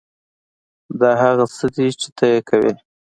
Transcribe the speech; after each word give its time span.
دا 0.99 1.11
هغه 1.23 1.45
څه 1.55 1.65
دي 1.75 1.87
چې 1.99 2.07
ته 2.17 2.25
یې 2.31 2.39
کوې 2.49 2.71